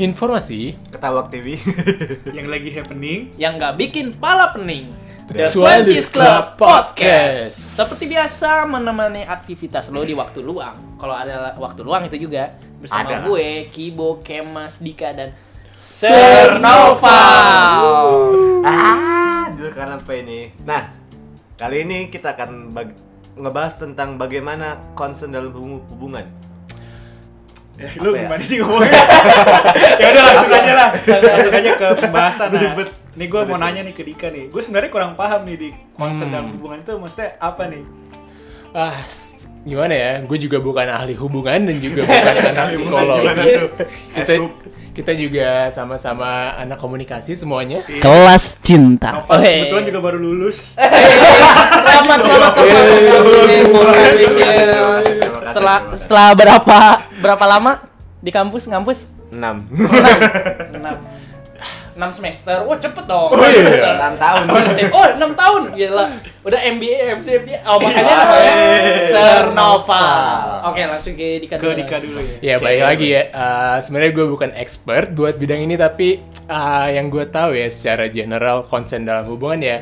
[0.00, 1.60] Informasi Ketawak TV.
[2.36, 4.88] yang lagi happening yang nggak bikin pala pening.
[5.28, 7.52] The Twenties 20s Club Podcast.
[7.76, 10.96] Seperti biasa menemani aktivitas lo di waktu luang.
[10.96, 13.28] Kalau ada waktu luang itu juga bersama Ada.
[13.28, 15.36] gue, Kibo, Kemas, Dika dan
[15.76, 17.20] Sernova.
[18.64, 20.48] ah, jujur karena apa ini?
[20.64, 20.96] Nah,
[21.54, 22.96] kali ini kita akan bag-
[23.36, 26.24] ngebahas tentang bagaimana concern dalam hubung- hubungan.
[27.80, 28.22] Eh, lu Apa ya?
[28.28, 28.92] gimana sih ngomongnya?
[30.04, 30.88] ya udah langsung aja lah.
[31.00, 32.48] Langsung aja ke pembahasan.
[32.52, 32.72] Nah,
[33.16, 34.52] nih gue mau nanya nih ke Dika nih.
[34.52, 36.34] Gue sebenarnya kurang paham nih di konsep Hmm.
[36.36, 37.82] dalam hubungan itu maksudnya apa nih?
[38.70, 39.00] ah
[39.62, 40.12] gimana ya?
[40.22, 43.24] Gue juga bukan ahli hubungan dan juga bukan anak psikologi.
[43.24, 43.68] Gimana tuh?
[44.12, 44.32] Kita
[44.90, 47.80] kita juga sama-sama anak komunikasi semuanya.
[47.98, 49.24] Kelas cinta.
[49.24, 50.76] Nopal kebetulan juga baru lulus.
[51.88, 52.52] Selamat selamat.
[55.50, 56.78] Setelah setelah berapa
[57.20, 57.84] berapa lama
[58.18, 59.04] di kampus ngampus?
[59.30, 59.36] 6.
[60.74, 60.96] enam
[61.90, 63.60] enam semester wah cepet dong Oh, iya.
[63.60, 63.92] Semester.
[63.92, 64.42] Enam tahun.
[64.90, 66.04] oh enam tahun gila
[66.40, 68.16] udah MBA MCA oh makanya Iya.
[68.16, 68.54] namanya
[69.10, 70.06] Sernova
[70.64, 71.76] oke langsung ke Dika Ke dulu.
[71.76, 72.36] Dika dulu ya.
[72.40, 73.22] Ya balik lagi ya.
[73.30, 78.08] Uh, Sebenarnya gue bukan expert buat bidang ini tapi uh, yang gue tahu ya secara
[78.08, 79.78] general konsen dalam hubungan ya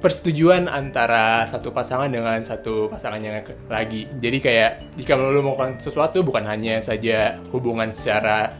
[0.00, 4.06] persetujuan antara satu pasangan dengan satu pasangan yang lagi.
[4.20, 8.52] Jadi kayak jika lo melakukan sesuatu bukan hanya saja hubungan secara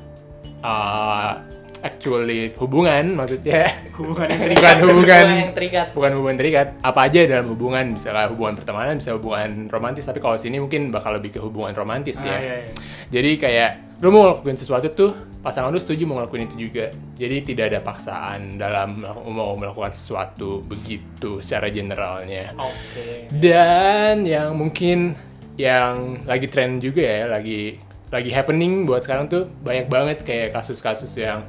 [0.64, 1.38] uh,
[1.84, 3.68] actually hubungan maksudnya.
[3.94, 5.22] Hubungan yang bukan hubungan.
[5.22, 5.86] Hubungan yang terikat.
[5.92, 6.66] Bukan hubungan terikat.
[6.82, 10.04] Apa aja dalam hubungan misalnya hubungan pertemanan bisa hubungan romantis.
[10.08, 12.38] Tapi kalau sini mungkin bakal lebih ke hubungan romantis Ah, ya.
[12.40, 12.72] iya, iya.
[13.12, 13.70] jadi kayak
[14.02, 15.12] lu mau ngelakuin sesuatu tuh
[15.46, 16.90] pasangan lu setuju mau ngelakuin itu juga.
[17.14, 22.50] Jadi tidak ada paksaan dalam mau melakukan sesuatu begitu secara generalnya.
[22.58, 23.30] Oke.
[23.30, 25.14] Dan yang mungkin
[25.54, 27.80] yang lagi tren juga ya lagi
[28.12, 31.42] lagi happening buat sekarang tuh banyak banget kayak kasus-kasus yang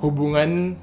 [0.00, 0.74] hubungan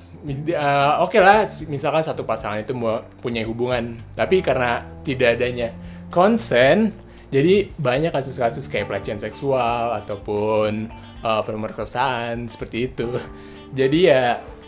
[0.54, 5.74] uh, oke lah misalkan satu pasangan itu mau punya hubungan tapi karena tidak adanya
[6.14, 6.94] konsen
[7.34, 10.88] jadi banyak kasus-kasus kayak pelecehan seksual ataupun
[11.26, 13.10] uh, pemerkosaan seperti itu
[13.74, 14.24] jadi ya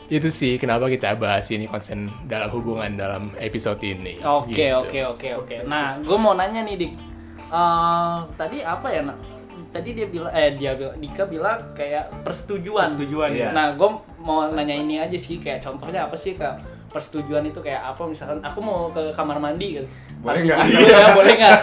[0.08, 4.74] itu sih kenapa kita bahas ini konsen dalam hubungan dalam episode ini oke Gitu.
[4.74, 6.94] oke oke oke nah gue mau nanya nih Dik
[7.40, 9.16] Eh, tadi apa ya nak
[9.70, 13.40] tadi dia bilang eh dia bilang Dika bilang kayak persetujuan Persetujuan Iya.
[13.40, 13.50] ya.
[13.56, 13.88] Nah, gue
[14.20, 18.04] mau nanya ini aja sih, kayak contohnya apa sih kak persetujuan itu kayak apa?
[18.04, 19.88] Misalkan aku mau ke kamar mandi gitu.
[20.20, 20.60] Boleh nggak?
[20.60, 21.56] setuju ya, boleh nggak?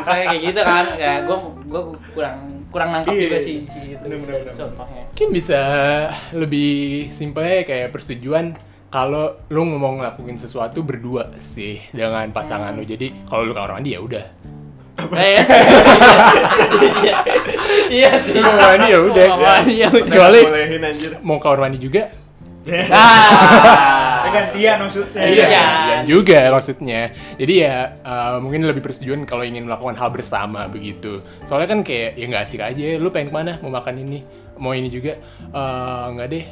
[0.00, 1.36] Misalnya kayak gitu kan, kayak gue
[1.66, 1.82] gue
[2.16, 2.38] kurang
[2.76, 3.24] kurang nangkap Iya.
[3.24, 3.96] juga sih di situ.
[4.04, 4.52] Bener, bener, bener.
[4.52, 5.02] Contohnya.
[5.08, 5.60] Mungkin bisa
[6.36, 6.72] lebih
[7.08, 8.52] simpelnya kayak persetujuan
[8.86, 12.84] kalau lu ngomong ngelakuin sesuatu berdua sih dengan pasangan lu.
[12.84, 14.24] Jadi kalau lu ke kamar mandi ya udah.
[14.96, 15.40] Eh,
[17.00, 17.16] iya,
[17.88, 18.36] iya sih.
[18.36, 19.26] Kamar mandi ya udah.
[19.66, 19.88] Ya.
[19.88, 20.40] Kecuali
[21.20, 22.12] mau ke kamar mandi juga.
[22.66, 22.82] Ah, Ya,
[24.38, 25.22] gantian maksudnya.
[25.22, 25.66] Iya, Iya.
[25.86, 27.00] dan juga maksudnya.
[27.34, 31.18] Jadi ya uh, mungkin lebih persetujuan kalau ingin melakukan hal bersama begitu.
[31.44, 32.96] Soalnya kan kayak ya nggak asik aja.
[32.96, 33.52] Lu pengen ke mana?
[33.58, 34.20] Mau makan ini?
[34.56, 35.16] Mau ini juga?
[35.42, 36.44] Eh, nggak deh.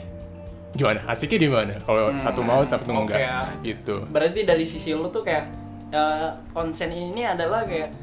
[0.72, 1.06] Gimana?
[1.06, 1.74] Asiknya di mana?
[1.80, 3.18] Kalau Hmm, satu mau, satu oke enggak.
[3.18, 3.38] ya.
[3.62, 3.96] Gitu.
[4.06, 5.44] Berarti dari sisi lu tuh kayak
[5.88, 7.94] eh, konsen ini adalah kayak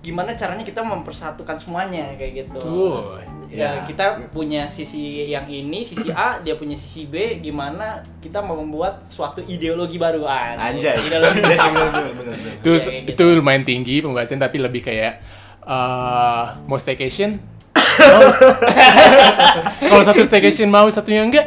[0.00, 2.58] gimana caranya kita mempersatukan semuanya kayak gitu.
[2.58, 3.20] Tuh.
[3.50, 3.82] Ya Ya.
[3.82, 9.02] kita punya sisi yang ini sisi A dia punya sisi B gimana kita mau membuat
[9.04, 10.94] suatu ideologi baru Anjay.
[11.00, 11.66] ideologi Iya
[12.14, 12.36] bener.
[12.56, 13.36] itu Iya, kayak itu gitu.
[13.36, 15.18] lumayan tinggi pembahasan tapi lebih kayak
[15.60, 17.42] eh mau staycation
[18.00, 18.22] Mau?
[19.82, 21.46] kalau satu staycation mau satunya enggak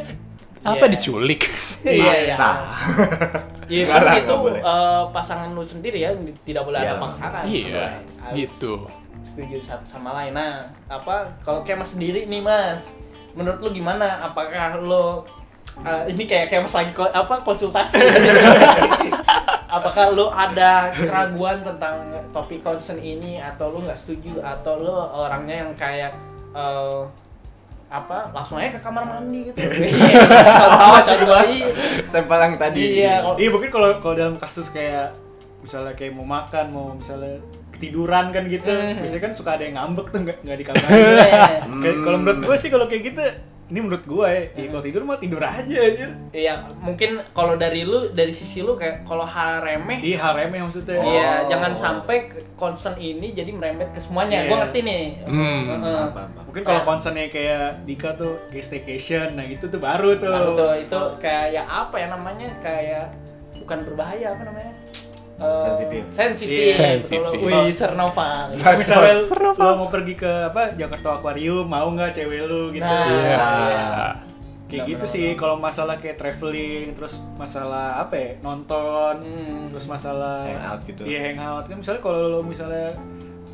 [0.62, 0.92] apa Iya.
[0.92, 1.42] diculik
[1.84, 2.50] iya iya Masa.
[3.66, 6.90] Iya, tapi itu eh, pasangan lu sendiri ya tidak boleh Iya.
[6.90, 7.85] ada paksaan iya.
[8.18, 8.74] Harus gitu.
[9.22, 10.31] setuju satu sama lain.
[10.31, 13.00] Nah apa kalau kayak mas sendiri nih mas
[13.31, 14.06] menurut lu gimana?
[14.22, 15.24] Apakah lu
[15.79, 17.97] eh, ini kayak kayak mas lagi ko- apa konsultasi?
[19.69, 21.97] Apakah lu ada keraguan tentang
[22.30, 26.13] topik concern ini atau lu nggak setuju atau lu orangnya yang kayak
[26.54, 27.01] eh,
[27.94, 31.06] apa langsung aja ke kamar mandi gitu tahu
[31.45, 31.69] iya.
[32.01, 32.84] Sampel yang tadi.
[32.98, 35.13] iya kalau- Iya mungkin kalau kalau dalam kasus kayak
[35.60, 37.38] misalnya kayak mau makan mau misalnya
[37.72, 39.00] ketiduran kan gitu Mhm.
[39.00, 41.62] biasanya kan suka ada yang ngambek tuh nggak nggak di kamar Iya.
[41.63, 43.24] Kayak- kalau menurut gue sih kalau kayak gitu
[43.66, 47.81] ini menurut gue ya, ya kalau tidur mah tidur aja aja Iya, mungkin kalau dari
[47.84, 51.48] lu, dari sisi lu kayak kalau hal remeh, iya hal remeh maksudnya iya Oh.
[51.48, 54.42] jangan sampai concern ini jadi merembet ke semuanya.
[54.42, 54.48] Iya.
[54.48, 55.04] Gua ngerti nih.
[55.24, 56.00] Hmm, Heeh.
[56.06, 56.42] Apa, apa.
[56.54, 60.74] Mungkin kalau concernnya kayak Dika tuh kayak staycation nah gitu tuh baru tuh Baru tuh
[60.78, 63.10] itu kayak ya apa ya namanya kayak
[63.58, 64.74] bukan berbahaya apa namanya?
[65.34, 66.04] eh, Sensitif.
[66.14, 66.74] sensitif.
[66.78, 67.42] Sensitif.
[67.42, 68.54] Wih, Sernova.
[68.54, 69.14] Kalau misalnya
[69.58, 72.86] lo mau pergi ke apa Jakarta Aquarium, mau nggak cewek lu gitu.
[72.86, 73.10] Nah.
[73.10, 73.46] Iya.
[74.70, 78.30] Kayak gitu sih kalau masalah kayak traveling, terus masalah apa ya?
[78.42, 79.70] Nonton, Hmm.
[79.70, 81.02] terus masalah Hangout gitu.
[81.02, 81.66] Iya, hangout.
[81.66, 82.94] Kan misalnya kalau lo misalnya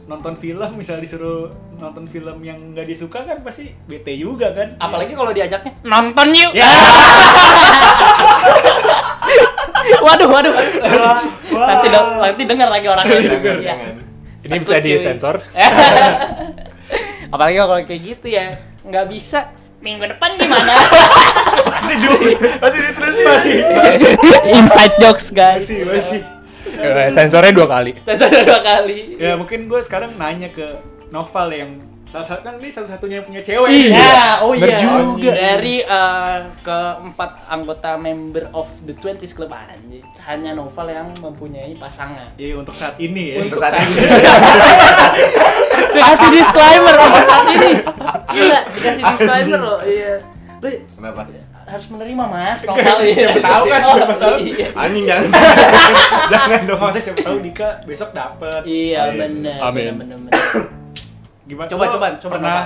[0.09, 4.73] nonton film, misalnya disuruh nonton film yang nggak disuka kan pasti bete juga kan.
[4.81, 6.51] Apalagi kalau diajaknya nonton yuk.
[6.57, 6.65] Ya.
[10.05, 10.53] waduh, waduh.
[11.53, 11.67] Wah.
[11.69, 13.17] nanti dong, nanti dengar lagi orangnya.
[13.21, 13.67] Dengar, Iya.
[13.69, 13.93] jangan.
[14.39, 14.89] Ini bisa Sekut, cuy.
[14.89, 15.35] disensor.
[17.33, 18.45] Apalagi kalau kayak gitu ya,
[18.81, 19.53] nggak bisa.
[19.79, 20.75] Minggu depan gimana?
[21.71, 23.55] masih dulu, masih diterusin masih.
[24.51, 25.63] Inside jokes guys.
[25.63, 26.21] Masih, masih.
[26.67, 27.91] Eh, Sensornya dua kali.
[28.03, 29.15] Sudah dua kali.
[29.15, 30.79] Ya mungkin gue sekarang nanya ke
[31.09, 31.71] Noval yang
[32.09, 33.69] salah satu kan ini satu-satunya yang punya cewek.
[33.69, 33.93] Iya.
[33.93, 34.81] Ya, oh iya.
[34.81, 35.29] juga.
[35.29, 42.33] Dari eh, keempat anggota member of the 20s Club anjir, hanya Noval yang mempunyai pasangan.
[42.35, 43.45] Iya untuk saat ini ya.
[43.45, 44.01] Untuk saat ini.
[46.09, 47.71] Kasih disclaimer untuk saat ini.
[48.29, 49.79] Gila, dikasih disclaimer loh.
[49.85, 50.13] Iya.
[50.97, 51.23] Kenapa?
[51.69, 53.13] Harus menerima mas Noval ya.
[53.29, 54.35] Siapa tahu kan, Oh, siapa tahu.
[54.39, 55.25] Iya, Anjing jangan.
[56.33, 58.61] Jangan dong, maksudnya siapa tahu Dika besok dapet.
[58.65, 59.59] iya benar.
[59.63, 59.93] Amin.
[59.95, 60.43] benar, benar.
[61.45, 61.67] Gimana?
[61.67, 62.59] Coba, coba, coba, Pernah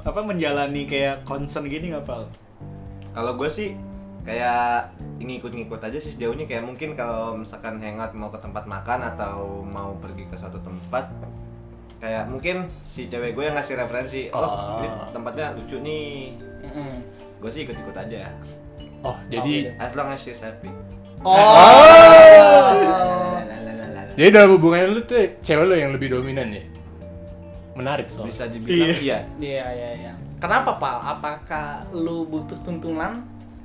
[0.00, 2.26] apa menjalani kayak concern gini nggak Pal?
[3.10, 3.78] Kalau gue sih
[4.22, 9.04] kayak ngikut-ngikut aja sih sejauh ini kayak mungkin kalau misalkan hangout mau ke tempat makan
[9.06, 11.06] atau mau pergi ke suatu tempat
[12.00, 14.80] kayak mungkin si cewek gue yang ngasih referensi oh, Oh.
[14.80, 16.94] ini tempatnya lucu nih Mm-mm.
[17.44, 18.32] Gue sih ikut-ikut aja
[19.04, 19.72] Oh, jadi iya.
[19.76, 20.72] as long as she's happy
[21.20, 21.28] Oh.
[24.16, 26.64] jadi dalam hubungan lu tuh cewek lu yang lebih dominan ya?
[27.76, 28.32] Menarik soalnya.
[28.32, 30.12] bisa dibilang iya Iya, iya, iya.
[30.38, 30.96] Kenapa, Pak?
[31.18, 33.24] Apakah lu butuh tuntunan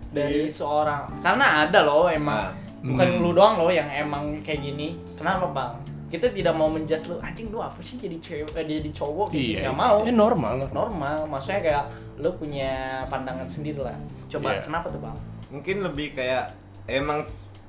[0.09, 1.19] dari seorang?
[1.19, 2.51] Karena ada loh emang Nah,
[2.81, 3.21] bukan hmm.
[3.21, 4.95] lu doang loh yang emang kayak gini.
[5.19, 5.83] Kenapa, Bang?
[6.09, 9.53] Kita tidak mau menjudge lu, anjing lu apa sih jadi cewek eh, jadi cowok gitu.
[9.53, 9.59] Iya.
[9.63, 9.97] Nggak mau.
[10.01, 10.53] Ya normal.
[10.57, 10.73] normal.
[10.73, 11.83] Normal, maksudnya kayak
[12.17, 12.71] lu punya
[13.06, 13.94] pandangan sendiri lah.
[14.27, 14.61] Coba Iya.
[14.63, 15.17] kenapa tuh, Bang?
[15.50, 16.53] mungkin lebih kayak
[16.85, 17.25] emang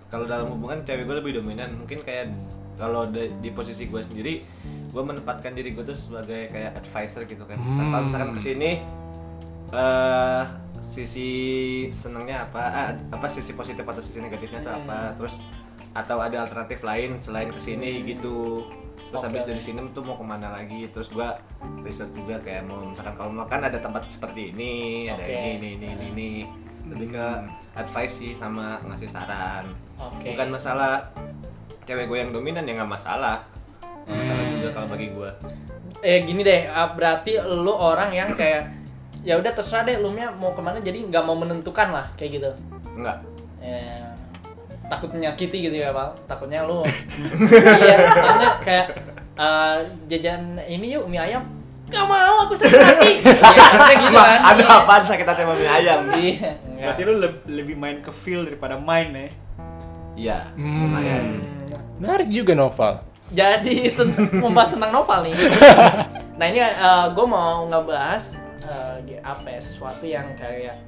[0.06, 2.28] kalau dalam hubungan cewek gue lebih dominan mungkin kayak
[2.76, 4.44] kalau di, di posisi gue sendiri
[4.90, 7.88] gue menempatkan diri gue tuh sebagai kayak advisor gitu kan Hmm.
[7.88, 8.70] kalau misalkan ke sini
[9.70, 10.42] eh
[10.82, 11.28] sisi
[11.88, 15.40] senangnya apa ah, apa sisi positif atau sisi negatifnya tuh apa terus
[15.90, 18.66] atau ada alternatif lain selain ke sini gitu.
[19.10, 20.86] Terus Oke, habis dari sini tuh mau ke mana lagi?
[20.94, 21.34] Terus gua
[21.82, 25.34] riset juga kayak mau misalkan kalau makan ada tempat seperti ini ada Oke.
[25.34, 26.28] ini ini ini ini, ini
[26.86, 27.26] lebih ke
[27.74, 29.66] advice sih sama ngasih saran.
[29.98, 30.32] Oke.
[30.32, 31.10] bukan masalah
[31.84, 33.42] cewek gue yang dominan ya nggak masalah.
[34.06, 34.54] Nggak masalah Hmm.
[34.56, 35.30] juga kalau bagi gue
[36.00, 38.72] eh gini deh ah, berarti lu orang yang kayak
[39.20, 42.50] ya udah terserah deh lu mau ke mana jadi nggak mau menentukan lah kayak gitu?
[42.96, 43.20] Enggak
[43.60, 44.09] ya,
[44.90, 46.82] takut menyakiti gitu ya pak takutnya lu
[47.80, 48.86] iya takutnya kayak
[49.32, 49.76] eh,
[50.08, 51.46] jajan ini yuk mie ayam
[51.86, 56.00] gak mau aku sakit hati ya, gitu kan ada apaan sakit hati sama mie ayam
[56.12, 56.50] iya.
[56.80, 59.28] Berarti lu leb- lebih main ke feel daripada main ya.
[60.16, 60.84] iya Hmm.
[60.84, 61.58] lumayan Hmm.
[61.98, 62.92] Menarik juga novel.
[63.30, 63.94] jadi
[64.34, 65.34] membahas tentang novel nih
[66.34, 66.58] nah ini
[67.10, 70.82] gue mau ngebahas eh, gi- apa ya sesuatu yang kayak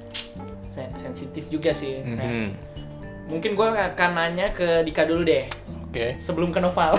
[0.67, 2.47] sen- sensitif juga sih Nah, Mhm.
[3.33, 5.49] Mungkin gue akan nanya ke Dika dulu deh.
[5.93, 6.17] Oke.
[6.17, 6.97] sebelum ke novel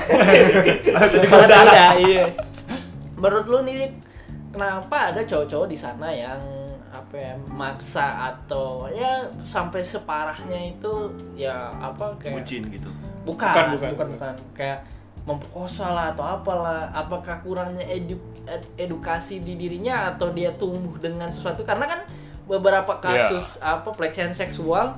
[1.27, 2.31] Karena udah, iya.
[3.19, 3.91] Menurut lu nih
[4.55, 6.39] kenapa ada cowok-cowok di sana yang
[6.95, 12.87] apa ya maksa atau ya sampai separahnya itu ya apa kayak bucin gitu?
[13.27, 13.91] Bukan Bukan, bukan.
[13.99, 14.09] bukan.
[14.15, 14.87] bukan, kayak
[15.27, 16.87] memperkosa lah atau apalah.
[16.95, 21.67] Apakah kurangnya edu- ed- edukasi di dirinya atau dia tumbuh dengan sesuatu?
[21.67, 22.01] Karena kan
[22.47, 24.95] beberapa kasus apa pelecehan seksual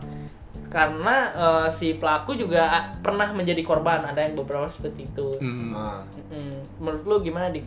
[0.67, 5.39] karena eh, si pelaku juga ah, pernah menjadi korban ada yang beberapa seperti itu.
[5.43, 7.63] Nah, Mm, menurut lu gimana dik?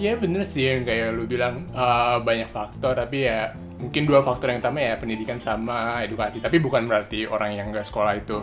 [0.00, 4.50] Ya bener sih yang kayak lu bilang uh, banyak faktor tapi ya mungkin dua faktor
[4.50, 6.42] yang utama ya pendidikan sama edukasi.
[6.42, 8.42] Tapi bukan berarti orang yang nggak sekolah itu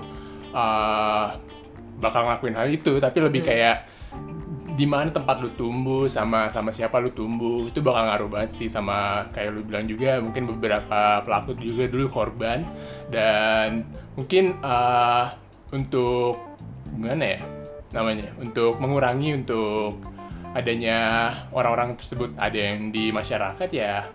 [0.56, 1.36] uh,
[2.00, 2.96] bakal ngelakuin hal itu.
[3.02, 3.97] Tapi lebih kayak
[4.78, 8.70] di mana tempat lu tumbuh sama sama siapa lu tumbuh itu bakal ngaruh banget sih
[8.70, 12.62] sama kayak lu bilang juga mungkin beberapa pelaku juga dulu korban
[13.10, 13.82] dan
[14.14, 15.34] mungkin uh,
[15.70, 16.38] untuk
[16.88, 17.40] gimana ya
[17.90, 19.98] namanya untuk mengurangi untuk
[20.54, 20.98] adanya
[21.50, 24.06] orang-orang tersebut ada yang di masyarakat ya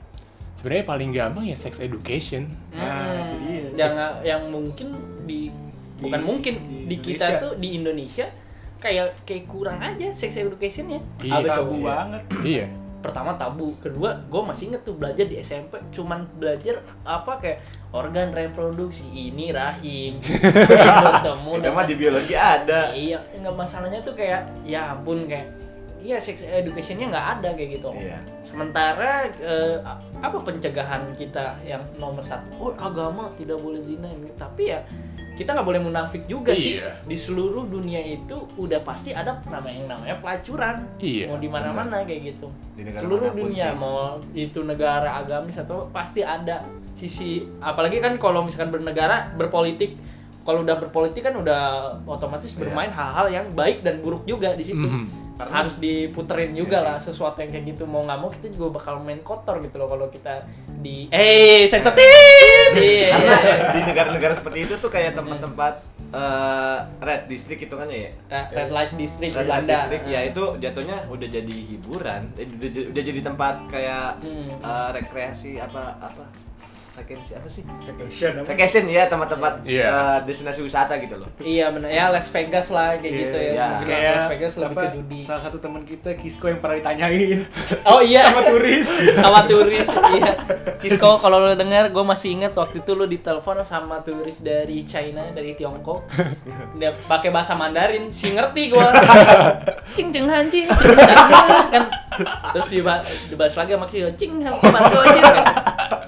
[0.54, 3.90] sebenarnya paling gampang ya sex education Nah, itu dia.
[3.90, 5.50] jangan yang mungkin di
[5.98, 6.54] bukan Di- mungkin
[6.86, 7.42] di di, kita Indonesia.
[7.42, 8.26] tuh di Indonesia
[8.82, 11.38] kayak kayak kurang aja sex educationnya Iya.
[11.38, 11.86] Ada tabu cowok.
[11.86, 12.22] banget.
[12.42, 12.66] iya
[12.98, 17.58] pertama tabu kedua gue masih inget tuh belajar di SMP cuman belajar apa kayak
[17.90, 22.90] organ reproduksi ini rahim bertemu Kita mah di biologi ada.
[22.92, 25.50] iya nggak masalahnya tuh kayak ya ampun kayak
[25.98, 28.18] iya sex educationnya nggak ada kayak gitu Iya.
[28.42, 29.82] sementara eh,
[30.16, 34.78] apa pencegahan kita yang nomor satu oh agama tidak boleh zina ini tapi ya
[35.42, 37.02] kita nggak boleh munafik juga sih Iya.
[37.02, 42.02] di seluruh dunia itu udah pasti ada nama yang namanya pelacuran Iya, mau di mana-mana
[42.02, 43.76] kayak gitu Di negara seluruh dunia sih.
[43.76, 43.96] mau
[44.32, 49.98] itu negara agamis atau pasti ada sisi apalagi kan kalau misalkan bernegara berpolitik
[50.42, 51.62] kalau udah berpolitik kan udah
[52.04, 52.58] otomatis Iya.
[52.60, 55.21] bermain hal-hal yang baik dan buruk juga di situ Mhm.
[55.42, 58.76] Karena- harus diputerin juga Iya lah sesuatu yang kayak gitu mau nggak mau kita juga
[58.76, 60.46] bakal main kotor gitu loh kalau kita
[60.76, 62.02] di eh sensitif
[62.72, 63.08] Iya.
[63.12, 63.36] Karena
[63.70, 65.74] di negara-negara seperti itu tuh kayak tempat-tempat
[66.10, 68.10] eh, red district itu kan ya.
[68.26, 72.46] Red- red light district di Red light district ya itu jatuhnya udah jadi hiburan, Eh,
[72.46, 74.48] udah, jadi- udah jadi tempat kayak Hmm.
[74.56, 76.24] eh, rekreasi apa apa
[76.92, 77.62] vacancy apa sih?
[77.64, 78.46] Vacation apa?
[78.48, 79.84] Vacation ya tempat-tempat Iya.
[79.84, 81.28] eh, destinasi wisata gitu loh.
[81.38, 83.66] iya benar ya Las Vegas lah kayak Iya, gitu ya iya.
[83.72, 86.76] Mungkin Kayak Las Vegas lebih apa, ke judi Salah satu teman kita Kisko yang pernah
[86.78, 87.40] ditanyain
[87.84, 88.86] oh iya sama turis.
[89.14, 90.32] sama turis iya
[90.78, 95.24] Kisko kalau lo denger gue masih inget waktu itu lo ditelepon sama turis dari China
[95.30, 96.04] dari Tiongkok
[96.74, 98.86] dia pakai bahasa Mandarin si ngerti gue
[99.92, 100.96] cing cing han cing cing
[101.68, 101.84] kan
[102.50, 105.44] terus diba- dibahas lagi sama Kisko cing han kan.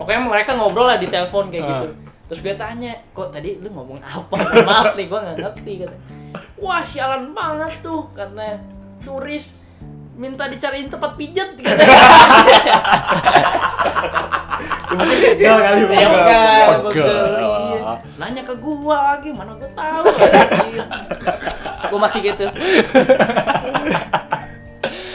[0.05, 1.89] Pokoknya mereka ngobrol lah di telepon kayak gitu.
[2.29, 4.37] Terus gue tanya kok tadi lu ngomong apa?
[4.69, 5.97] Maaf nih gue nggak ngerti kata
[6.59, 8.59] wah sialan banget tuh katanya.
[9.05, 9.53] Turis
[10.17, 11.99] minta dicariin tempat pijat katanya.
[15.37, 16.09] Gagal kali Ya
[16.89, 17.93] iya.
[18.17, 20.05] Nanya ke gua lagi, mana gua tahu.
[21.91, 22.47] gua masih gitu.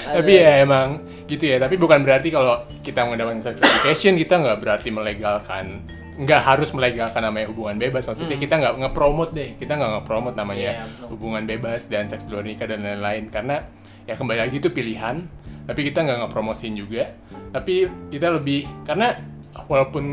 [0.09, 1.61] Tapi ya emang gitu ya.
[1.61, 5.85] Tapi bukan berarti kalau kita mengadakan sex education kita nggak berarti melegalkan
[6.19, 8.03] nggak harus melegalkan namanya hubungan bebas.
[8.03, 9.55] Maksudnya kita nggak ngepromot deh.
[9.55, 11.07] Kita nggak ngepromot namanya Iya, betul.
[11.15, 13.31] hubungan bebas dan seks luar nikah dan lain-lain.
[13.31, 13.63] Karena
[14.03, 15.23] ya kembali lagi itu pilihan.
[15.63, 17.13] Tapi kita nggak ngepromosin juga.
[17.55, 19.15] Tapi kita lebih karena
[19.69, 20.03] walaupun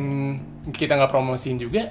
[0.71, 1.91] kita nggak promosin juga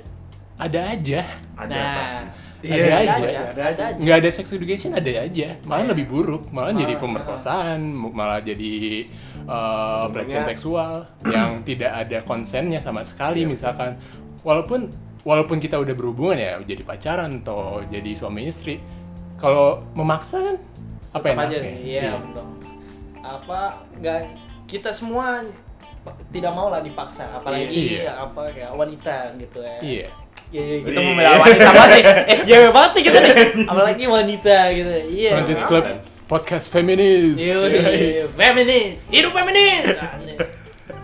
[0.56, 1.28] ada aja.
[1.60, 2.20] Ada Nah,
[2.68, 2.82] pasti.
[2.82, 3.42] Ada aja.
[3.46, 3.86] ada aja.
[3.98, 7.02] nggak ada sex education ada aja malah lebih buruk malah jadi Malah.
[7.02, 9.06] pemerkosaan mu- malah jadi
[9.44, 10.94] uh, pelecehan seksual
[11.24, 13.96] yang tidak ada konsennya sama sekali misalkan
[14.42, 14.90] walaupun
[15.22, 18.78] walaupun kita udah berhubungan ya jadi pacaran atau jadi suami istri
[19.36, 20.58] kalau memaksa kan
[21.12, 22.46] apa tetap aja iya betul.
[23.18, 24.22] Apa enggak
[24.66, 25.42] kita semua
[26.30, 28.14] tidak mau lah dipaksa apalagi Iya.
[28.22, 29.78] apa kayak wanita gitu ya.
[29.82, 30.08] iya
[30.48, 31.08] Iya, iya, kita Iya.
[31.08, 32.04] membela wanita banget nih.
[32.38, 33.34] SJW banget nih kita nih.
[33.66, 34.92] Apalagi wanita gitu.
[35.10, 35.32] Iya.
[35.36, 35.86] Feminis Club
[36.26, 38.24] podcast feminis Iya, iya.
[38.28, 39.84] feminis, hidup feminis.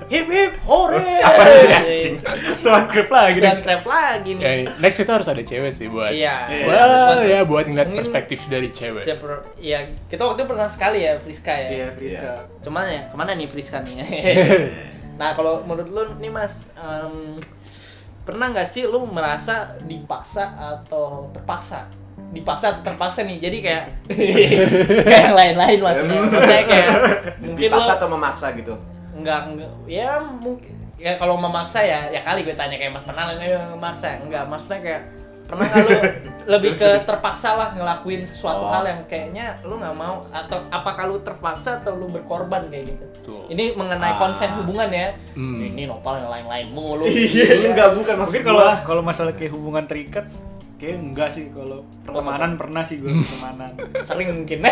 [0.07, 0.99] Hip hip hore.
[1.23, 2.19] anjing?
[2.59, 3.63] Tuan klub lagi Dan nih.
[3.63, 4.43] trap lagi nih.
[4.43, 6.51] ya, next kita harus ada cewek sih buat Iya.
[6.67, 10.99] Well, ya buat ngeliat Mungkin- perspektif dari cewek Cepro- Iya, kita waktu itu pernah sekali
[11.01, 11.69] ya Friska ya.
[11.71, 12.31] Iya, Friska.
[12.59, 13.95] Cuman ya ke mana nih Friska nih?
[15.19, 17.39] nah kalau menurut lu nih Mas, em,
[18.21, 21.89] pernah nggak sih lu merasa dipaksa atau terpaksa?
[22.31, 23.83] Dipaksa atau terpaksa nih, jadi kayak
[25.05, 26.19] kayak yang lain-lain maksudnya.
[26.29, 26.89] Maksudnya kayak
[27.43, 28.73] mungkin Dipaksa atau memaksa gitu.
[29.11, 33.73] enggak, enggak ya mungkin ya kalau memaksa ya ya kali gue tanya kayak pernah nggak
[33.73, 35.01] memaksa enggak maksudnya kayak
[35.51, 35.91] pernah nggak lu
[36.53, 38.71] lebih ke terpaksa lah ngelakuin sesuatu Oh.
[38.71, 43.05] hal yang kayaknya lu nggak mau atau apakah lu terpaksa atau lu berkorban kayak gitu
[43.21, 43.43] Tuh.
[43.47, 44.17] ini mengenai Ah.
[44.17, 45.59] konsen hubungan ya Hmm.
[45.59, 48.75] ini nopal yang lain-lain mulu Iya, enggak bukan maksud Mungkin kalau gua.
[48.81, 50.25] kalau masalah kayak hubungan terikat
[50.75, 53.69] kayak enggak sih kalau pertemanan pernah sih gue pertemanan.
[54.07, 54.65] sering mungkin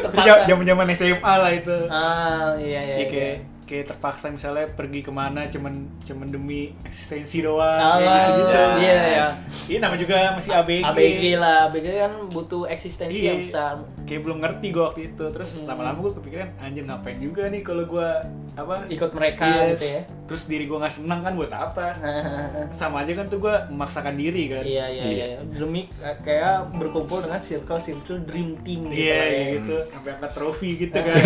[0.00, 1.74] terpaksa Zaman-zaman SMA lah itu.
[1.88, 3.34] ah iya iya, Iya iya.
[3.64, 8.60] Kayak terpaksa misalnya pergi ke mana cuman cuman demi eksistensi doang Ah, kayak gitu-gitu.
[8.78, 9.26] iya iya
[9.64, 10.84] Iya nama juga masih ABG.
[10.84, 13.30] ABG lah ABG kan butuh eksistensi Iya.
[13.30, 15.24] yang besar Kayak belum ngerti gue waktu itu.
[15.26, 15.64] Terus Hmm.
[15.64, 18.08] lama-lama gue kepikiran anjir ngapain juga nih kalau gue
[18.54, 19.66] apa ikut mereka Iya.
[19.70, 22.00] gitu ya Terus diri gue nggak senang kan buat apa?
[22.80, 24.62] Sama aja kan tuh gue memaksakan diri kan.
[24.62, 28.96] Iya iya iya demi eh, kayak berkumpul dengan circle circle dream team gitu.
[28.96, 29.28] Iya lah ya.
[29.28, 31.14] kayak gitu sampai angkat trofi gitu kan.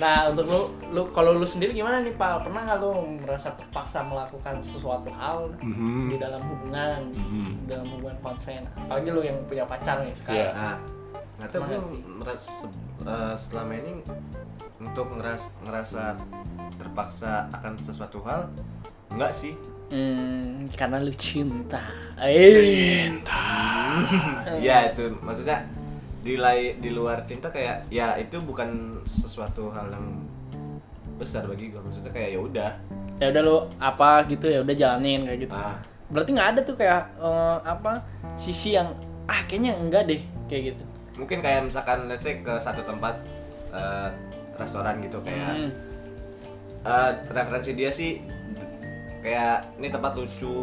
[0.00, 2.42] Nah untuk lu lu kalau lu sendiri gimana nih Pak?
[2.42, 2.90] Pernah nggak lu
[3.20, 6.08] merasa terpaksa melakukan sesuatu hal Mhm.
[6.08, 7.46] di dalam hubungan, Mhm.
[7.60, 8.64] di dalam hubungan konsen?
[8.74, 10.40] Apalagi lu yang punya pacar nih sekarang.
[10.48, 10.56] Iya.
[10.56, 10.76] Nah,
[11.36, 11.78] nggak tahu gue
[12.16, 12.64] merasa
[13.04, 13.92] eh, selama ini
[14.80, 16.16] untuk ngeras, ngerasa
[16.80, 18.48] terpaksa akan sesuatu hal
[19.12, 19.54] enggak sih.
[19.90, 21.82] Hmm, karena lu cinta.
[22.16, 22.62] Eh.
[22.62, 23.42] cinta.
[24.62, 25.66] Iya itu maksudnya
[26.22, 30.06] di lai, di luar cinta kayak ya itu bukan sesuatu hal yang
[31.18, 32.70] besar bagi gue maksudnya kayak ya udah.
[33.18, 35.52] Ya udah lu apa gitu ya udah jalanin kayak gitu.
[35.52, 38.02] Nah berarti nggak ada tuh kayak eh, apa
[38.34, 38.90] sisi yang
[39.30, 40.84] ah kayaknya enggak deh kayak gitu
[41.20, 43.20] mungkin kayak misalkan let's say ke satu tempat
[43.70, 44.08] eh,
[44.56, 45.70] restoran gitu kayak Hmm.
[46.82, 48.24] eh, referensi dia sih
[49.20, 50.56] kayak ini tempat lucu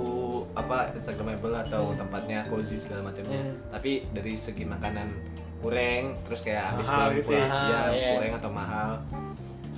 [0.51, 3.55] apa instagramable atau tempatnya cozy segala macamnya Hmm.
[3.69, 5.13] tapi dari segi makanan
[5.57, 7.45] kurang terus kayak habis Mahal pulang gitu ya.
[7.45, 8.09] pulang ya iya.
[8.13, 8.91] kurang atau mahal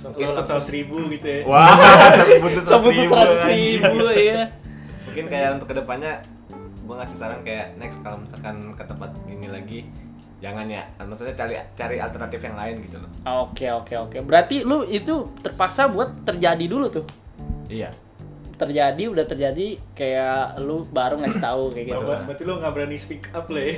[0.00, 1.40] Mungkin langsung- seratus ribu gitu ya.
[1.44, 1.76] wah
[2.10, 4.40] sebut Sebut tuh seratus ribu ya
[5.04, 6.12] mungkin kayak untuk ke depannya
[6.80, 9.80] gue ngasih saran kayak next kalau misalkan ke tempat gini lagi
[10.40, 13.10] jangan ya maksudnya cari cari alternatif yang lain gitu loh
[13.44, 17.04] oke oke oke berarti lu itu terpaksa buat terjadi dulu tuh
[17.68, 17.92] iya
[18.56, 22.96] terjadi udah terjadi kayak lu baru ngasih tahu kayak gitu Ber- Berarti lu nggak berani
[22.96, 23.76] speak up lah ya.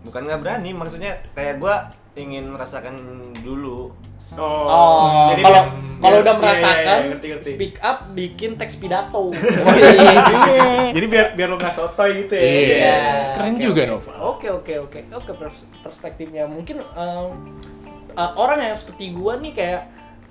[0.00, 1.74] bukan nggak berani maksudnya kayak gue
[2.16, 2.96] ingin merasakan
[3.42, 3.90] dulu
[4.30, 5.62] Oh, jadi kalau
[5.98, 7.50] kalau udah iya, merasakan iya, iya, ngerti, ngerti.
[7.50, 9.34] speak up bikin teks pidato.
[10.94, 12.46] Jadi biar biar lu nggak sotoy gitu ya.
[12.46, 12.98] Iya.
[13.34, 13.90] Keren Oke, juga, oke.
[13.90, 14.12] Nova.
[14.40, 15.00] Oke oke oke.
[15.12, 16.48] Oke pers- perspektifnya.
[16.48, 17.28] Mungkin em,
[18.16, 19.82] eh, orang yang seperti gua nih kayak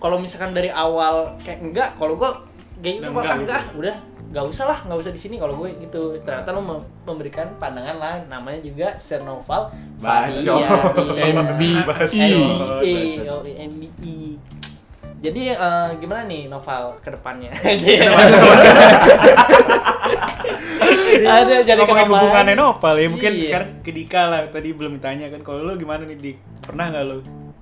[0.01, 2.41] kalau misalkan dari awal kayak enggak kalau gua
[2.81, 3.77] kayak gitu enggak enggak, gitu.
[3.85, 3.95] udah
[4.29, 6.17] nggak usah lah nggak usah di sini kalau gue gitu.
[6.25, 8.15] Ternyata mem- memberikan pandangan lah.
[8.25, 9.69] Namanya juga Sernoval
[10.01, 10.57] Bacot.
[13.61, 14.25] MBI.
[15.21, 17.53] Jadi eh, gimana nih novel ke depannya
[21.17, 23.43] ada jadi Ngomongin kenapa hubungannya Nopal ya, mungkin Iya.
[23.45, 24.41] sekarang ke Dika lah.
[24.49, 25.41] Tadi belum ditanya kan.
[25.41, 26.37] Kalau lu gimana nih Dik?
[26.65, 27.17] Pernah nggak lu?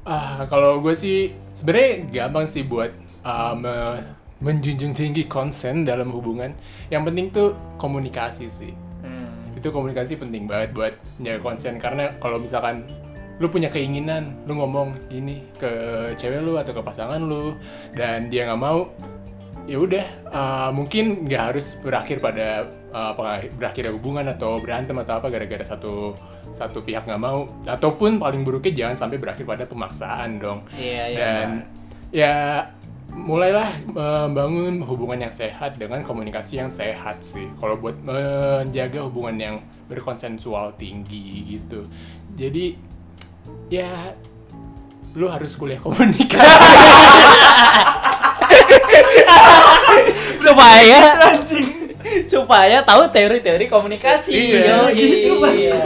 [0.08, 6.54] Ah, kalau gue sih sebenarnya gampang sih buat ah, me- menjunjung tinggi konsen dalam hubungan.
[6.88, 8.74] Yang penting tuh komunikasi sih.
[9.02, 9.58] Hmm.
[9.58, 12.86] Itu komunikasi penting banget buat jaga konsen karena kalau misalkan
[13.38, 15.70] lu punya keinginan, lu ngomong gini ke
[16.18, 17.54] cewek lu atau ke pasangan lu
[17.94, 18.90] dan dia nggak mau,
[19.68, 25.20] ya udah ah, mungkin nggak harus berakhir pada ah, apa berakhir hubungan atau berantem atau
[25.20, 26.16] apa gara-gara satu
[26.56, 27.52] satu pihak nggak mau.
[27.68, 30.64] Ataupun paling buruknya jangan sampai berakhir pada pemaksaan dong.
[30.74, 31.20] Iya, iya.
[31.20, 31.48] dan
[32.10, 32.36] ya
[33.12, 37.52] mulailah membangun hubungan yang sehat dengan komunikasi yang sehat sih.
[37.60, 39.56] Kalau buat menjaga hubungan yang
[39.92, 41.84] berkonsensual tinggi gitu.
[42.40, 42.80] Jadi
[43.68, 44.16] ya
[45.18, 46.38] lu harus kuliah komunikasi
[50.46, 51.00] supaya
[52.24, 54.32] supaya tahu teori-teori komunikasi.
[54.32, 55.54] Iya, yo gitu, Mas.
[55.54, 55.78] iya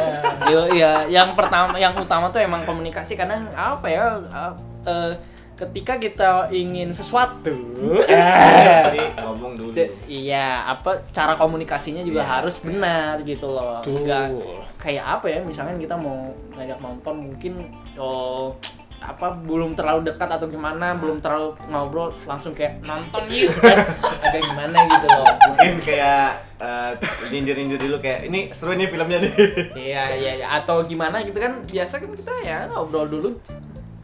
[0.48, 0.92] yo iya.
[1.10, 4.54] Yang pertama yang utama tuh emang komunikasi karena apa ya uh,
[4.86, 5.12] uh,
[5.58, 7.54] ketika kita ingin sesuatu
[8.02, 9.70] eh, Jadi ngomong dulu.
[9.70, 12.32] Ce- iya apa cara komunikasinya juga Iya.
[12.40, 13.82] harus benar gitu loh.
[13.82, 14.34] Enggak
[14.78, 17.54] kayak apa ya misalnya kita mau ngajak nonton mungkin
[17.94, 18.58] oh
[19.02, 23.82] apa belum terlalu dekat atau gimana belum terlalu ngobrol langsung kayak nonton yuk kan
[24.22, 26.30] agak gimana gitu loh mungkin kayak
[26.62, 26.92] eh,
[27.34, 29.34] nyindir-nyindir dulu kayak ini seru nih filmnya nih
[29.90, 30.48] iya iya iya.
[30.62, 33.30] atau gimana gitu kan biasa kan kita ya ngobrol dulu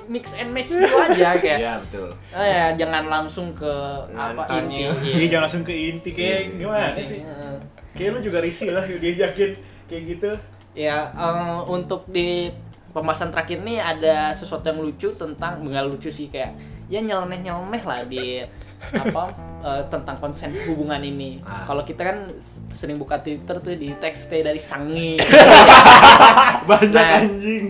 [0.10, 3.74] mix and match dulu aja kayak iya betul eh, ya jangan langsung ke
[4.18, 4.90] apa inti.
[4.90, 7.22] Iya, jangan langsung ke inti kayak gimana sih?
[7.22, 7.56] Heeh.
[7.94, 9.52] Kayak lu juga risih lah diajakin
[9.90, 10.32] kayak gitu.
[10.78, 12.54] Ya, eh, untuk di
[12.90, 16.56] pembahasan terakhir nih ada sesuatu yang lucu tentang nggak lucu sih kayak
[16.88, 18.42] ya nyeleneh nyeleneh lah di
[18.78, 19.24] apa
[19.60, 21.42] eh, tentang konsen hubungan ini.
[21.42, 21.66] Ah.
[21.66, 22.18] Kalau kita kan
[22.70, 25.18] sering buka Twitter tuh di teks dari Sangi.
[26.70, 27.20] Banyak Nah.
[27.20, 27.68] anjing.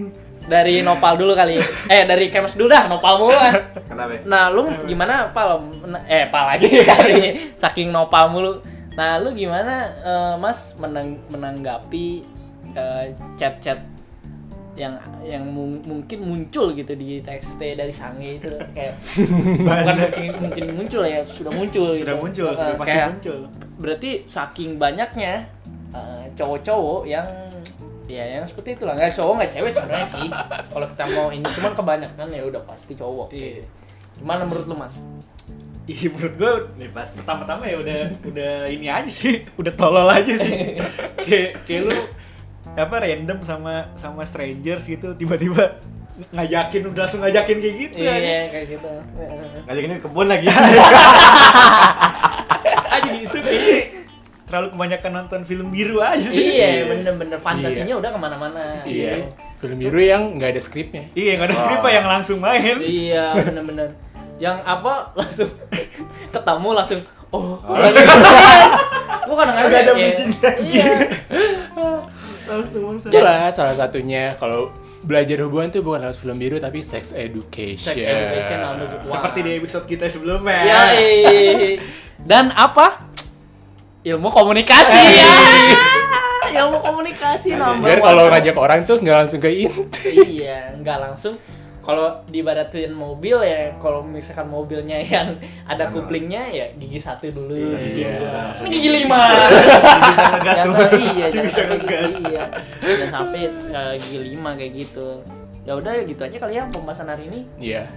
[0.47, 1.59] dari Nopal dulu kali.
[1.85, 3.51] Eh dari Kemes dulu dah, Nopal mulu lah.
[3.83, 4.15] kenapa?
[4.23, 5.59] Nah, lu gimana Pal?
[6.07, 7.19] Eh, Pal lagi kali.
[7.59, 8.63] Saking Nopal mulu.
[8.95, 12.23] Nah, lu gimana eh, Mas menang menanggapi
[12.71, 13.83] eh, chat-chat
[14.77, 18.93] yang yang mu- mungkin muncul gitu di teks dari Sange itu kayak
[19.57, 22.21] bukan mungkin mungkin muncul ya sudah muncul Sudah gitu.
[22.21, 23.39] muncul, Eh, sudah pasti kayak muncul.
[23.77, 25.33] berarti saking banyaknya
[25.89, 27.25] eh, cowok-cowok yang
[28.05, 30.27] ya yang seperti itulah nggak cowok nggak cewek sebenarnya sih
[30.69, 33.67] kalau kita mau ini cuman kebanyakan ya udah pasti cowok Iya.
[34.15, 34.95] gimana menurut lu mas
[35.83, 40.35] Iya menurut gue nih pas pertama-tama ya udah udah ini aja sih, udah tolol aja
[40.35, 40.75] sih.
[41.23, 41.95] kayak kayak lu
[42.77, 45.81] apa random sama sama strangers gitu tiba-tiba
[46.29, 48.89] ngajakin udah langsung ngajakin kayak gitu iya kayak gitu.
[49.65, 50.47] Ngajakin ke kebun lagi.
[52.89, 53.77] Aja gitu kayaknya
[54.47, 56.55] terlalu kebanyakan nonton film biru aja sih.
[56.55, 57.35] iya bener-bener.
[57.35, 58.79] Fantasinya udah ke mana-mana.
[58.81, 59.35] Iya.
[59.59, 61.03] Film biru yang nggak ada skripnya.
[61.11, 61.61] Iya, nggak ada Wah.
[61.67, 62.77] skrip yang langsung main.
[62.79, 63.91] iya bener-bener.
[64.39, 65.49] Yang apa langsung
[66.35, 67.59] ketemu langsung oh
[69.27, 70.63] gua kadang-kadang Udah ada kayak- bridging lagi.
[70.71, 70.87] iya
[72.47, 74.71] langsung langsung itulah salah satunya kalau
[75.03, 77.93] belajar hubungan tuh bukan lewat film biru tapi sex education.
[77.93, 79.05] Sex education Wah.
[79.05, 80.59] Seperti di episode kita sebelumnya.
[80.65, 80.81] Ya,
[82.29, 83.07] dan apa?
[84.03, 85.31] Ilmu komunikasi ya.
[86.47, 90.11] Ilmu komunikasi nomor Biar kalau ngajak orang tuh nggak langsung ke inti.
[90.41, 91.35] iya, nggak langsung
[91.87, 97.55] kalau dibaratin mobil ya, kalau misalkan mobilnya yang ada kuplingnya ya gigi satu dulu.
[97.55, 98.11] Iya, iya.
[98.59, 99.15] Ini gigi lima.
[100.11, 100.73] bisa ngegas tuh.
[100.99, 102.11] Iya, Masih bisa ngegas.
[102.19, 102.43] gigi- Iya.
[102.83, 105.23] Jangan sampai eh, gigi lima kayak gitu.
[105.63, 107.39] Ya udah gitu aja kali ya pembahasan hari ini.
[107.55, 107.87] Iya.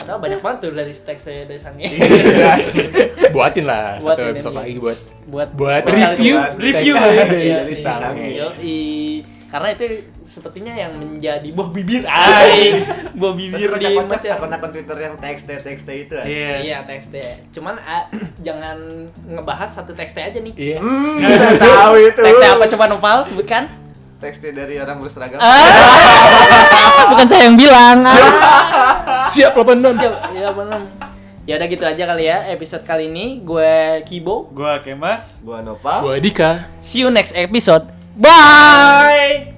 [0.00, 1.76] Padahal banyak banget tuh dari teks saya dari sana.
[3.36, 4.60] Buatin lah satu Buatin, episode iya.
[4.64, 7.92] lagi buat buat buat review buat review ya, dari iya, si iya.
[7.92, 8.28] Sange.
[8.32, 8.84] Yoi.
[9.48, 9.84] Karena itu
[10.24, 12.80] sepertinya yang menjadi buah bibir ay
[13.20, 16.24] buah bibir di Kocak-kocak masyarakat akun-akun Twitter yang teks teks itu ya.
[16.24, 16.54] Iya.
[16.60, 18.08] iya teks teh cuman ah,
[18.42, 18.76] jangan
[19.28, 20.78] ngebahas satu teh aja nih Iya.
[20.80, 22.20] Hmm, saya tahu itu.
[22.20, 23.64] teks teh apa coba Nopal sebutkan
[24.14, 25.36] Teks dari orang berseragam.
[25.36, 28.00] ah, bukan saya yang bilang
[29.34, 30.00] Siap 86.
[30.00, 30.80] Siap, ya benar
[31.44, 35.36] ya udah gitu aja kali ya episode kali ini gue Kibo Gua Kemas.
[35.44, 36.00] Gua Nopal.
[36.00, 36.72] Gua Dika.
[36.80, 37.84] see you next episode
[38.16, 39.53] bye